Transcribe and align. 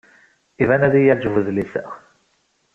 Iban 0.63 0.85
ad 0.85 0.93
iyi-yeɛjeb 0.95 1.33
wedlis-a. 1.35 1.83